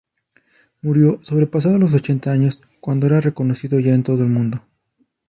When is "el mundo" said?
4.23-4.63